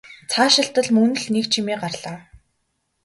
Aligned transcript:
Цаашилтал 0.31 0.87
мөн 0.95 1.11
л 1.21 1.25
нэг 1.33 1.45
чимээ 1.51 1.77
гарлаа. 1.81 2.17